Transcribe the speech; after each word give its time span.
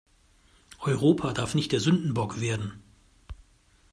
Europa 0.79 1.31
darf 1.31 1.53
nicht 1.53 1.71
der 1.73 1.79
Sündenbock 1.79 2.39
werden! 2.41 2.81